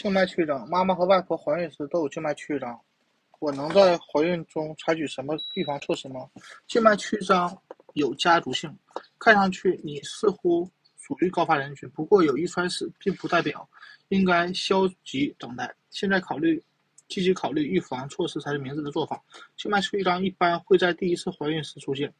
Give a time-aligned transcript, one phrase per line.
[0.00, 2.80] 静脉曲张，妈妈和外婆怀孕时都有静脉曲张，
[3.40, 6.20] 我能在怀孕中采取什么预防措施吗？
[6.68, 7.60] 静脉曲张
[7.94, 8.72] 有家族性，
[9.18, 13.68] 看上去你似乎属于高发人群，不过有遗传史并不代表
[14.10, 15.74] 应该消极等待。
[15.90, 16.62] 现在考虑，
[17.08, 19.20] 积极考虑预防措施才是明智的做法。
[19.56, 22.14] 静脉曲张一般会在第一次怀孕时出现，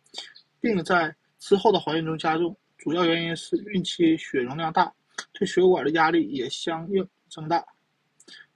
[0.60, 4.92] 并在之后的怀孕中加重，主要原因是孕期血容量大，
[5.32, 7.08] 对血管的压力也相应。
[7.30, 7.64] 增大，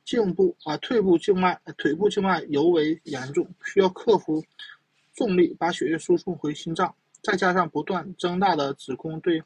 [0.05, 4.45] 颈部啊，腿部静脉、腿部静脉尤为严重，需要克服
[5.15, 9.43] 重力把血液输送回心脏，再加上不断增大的子宫对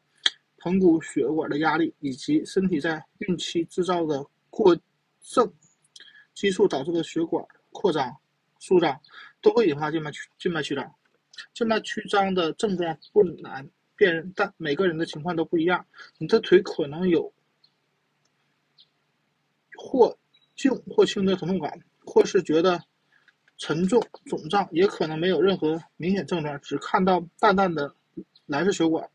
[0.58, 4.76] 盆骨血管的压力，以及身体在孕期制造的过
[5.20, 5.52] 剩
[6.34, 8.16] 激素导致的血管扩张、
[8.58, 8.98] 舒张，
[9.42, 10.94] 都会引发静脉曲静脉曲张。
[11.52, 15.84] 静脉曲张的症状不难辨认，但每个人的情况都不一样。
[16.18, 17.30] 你的腿可能有。
[20.56, 22.82] 或静或轻的疼痛感，或是觉得
[23.58, 27.94] 沉重肿胀，也可能没有任何明显症状，只看到淡淡的
[28.46, 29.08] 蓝色血管，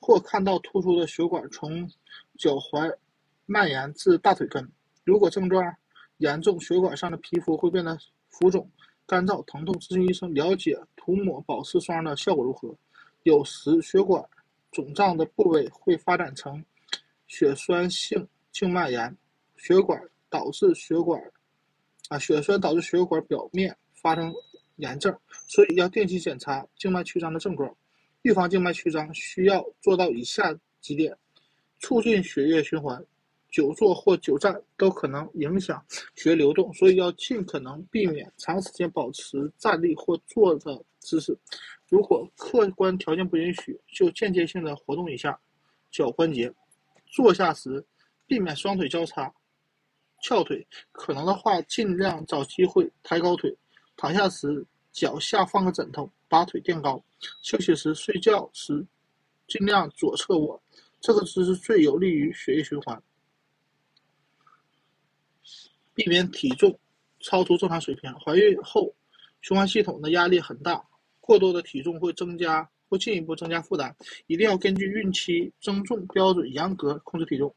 [0.00, 1.88] 或看到突出的血管从
[2.36, 2.96] 脚踝
[3.46, 4.68] 蔓延至大腿根。
[5.04, 5.62] 如果症状
[6.18, 7.96] 严重，血管上的皮肤会变得
[8.28, 8.68] 浮肿、
[9.06, 12.76] 干燥、疼痛，咨询医生了解涂抹保湿霜的效果如何。
[13.22, 14.24] 有时血管
[14.72, 16.64] 肿胀的部位会发展成
[17.26, 19.16] 血栓性静脉炎。
[19.56, 21.20] 血管导致血管
[22.08, 24.32] 啊血栓导致血管表面发生
[24.76, 27.74] 炎症，所以要定期检查静脉曲张的症状。
[28.22, 31.16] 预防静脉曲张需要做到以下几点：
[31.78, 33.04] 促进血液循环。
[33.50, 35.82] 久坐或久站都可能影响
[36.14, 41.34] 血液流动，所以要尽可能避免长时间保持站立或坐的姿势。
[41.88, 45.40] 如果客观条件不允许，就间接性的活动一下
[45.90, 46.52] 脚关节。
[47.06, 47.82] 坐下时
[48.26, 49.32] 避免双腿交叉。
[50.28, 53.56] 翘腿，可能的话尽量找机会抬高腿。
[53.96, 54.62] 躺下时
[54.92, 57.02] 脚下放个枕头，把腿垫高。
[57.40, 58.86] 休息时、睡觉时
[59.46, 60.62] 尽量左侧卧，
[61.00, 63.02] 这个姿势最有利于血液循环。
[65.94, 66.78] 避免体重
[67.20, 68.12] 超出正常水平。
[68.20, 68.94] 怀孕后
[69.40, 70.84] 循环系统的压力很大，
[71.22, 73.96] 过多的体重会增加，会进一步增加负担。
[74.26, 77.52] 一定要根据孕期增重标准严格控制体重。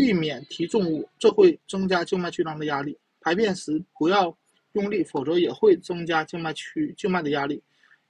[0.00, 2.98] 避免提重物，这会增加静脉曲张的压力。
[3.20, 4.34] 排便时不要
[4.72, 7.62] 用力，否则也会增加静脉曲静脉的压力。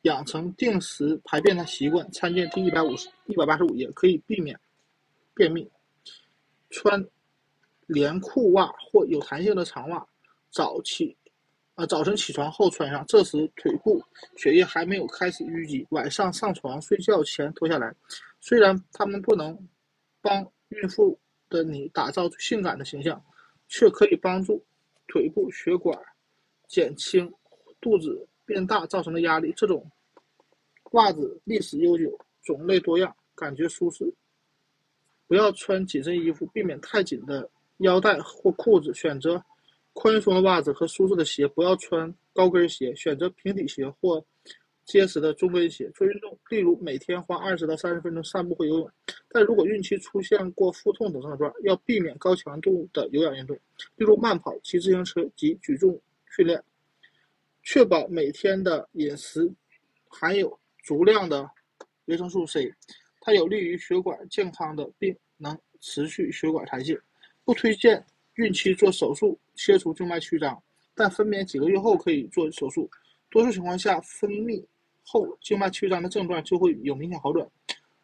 [0.02, 4.56] 养成定时排便的习惯，参见第一百五十一百八十五页，可以避免
[5.34, 5.68] 便秘。
[6.70, 7.04] 穿
[7.88, 10.06] 连裤袜或有弹性的长袜，
[10.52, 11.16] 早起
[11.74, 14.00] 啊早晨起床后穿上，这时腿部
[14.36, 15.84] 血液还没有开始淤积。
[15.90, 17.92] 晚上上床睡觉前脱下来。
[18.40, 19.58] 虽然它们不能
[20.22, 21.18] 帮孕妇。
[21.50, 23.22] 的你打造性感的形象，
[23.68, 24.64] 却可以帮助
[25.06, 25.98] 腿部血管
[26.66, 27.30] 减轻
[27.80, 29.52] 肚子变大造成的压力。
[29.54, 29.90] 这种
[30.92, 34.10] 袜子历史悠久，种类多样，感觉舒适。
[35.26, 38.94] 不要穿紧身衣服，避免太紧的腰带或裤子。
[38.94, 39.44] 选择
[39.92, 41.46] 宽松的袜子和舒适的鞋。
[41.48, 44.24] 不要穿高跟鞋，选择平底鞋或。
[44.90, 48.90] 结实的中跟鞋做运动，例如每天花二十到三十分钟散步或游泳。
[49.28, 53.56] 但如果孕期出现过腹痛等症状，要避免高强度的有氧运动，
[53.94, 55.96] 例如慢跑、骑自行车及举重
[56.36, 56.60] 训练。
[57.62, 59.48] 确保每天的饮食
[60.08, 61.48] 含有足量的
[62.06, 62.74] 维生素 C，
[63.20, 66.98] 它有利于血管健康的，并能持续血管弹性。
[67.44, 70.60] 不推荐孕期做手术切除静脉曲张，
[70.96, 72.90] 但分娩几个月后可以做手术。
[73.30, 74.60] 多数情况下，分泌。
[75.02, 77.48] 后静脉曲张的症状就会有明显好转，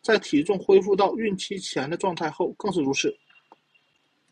[0.03, 3.17] 在体重恢复到孕期前的状态后更是如此。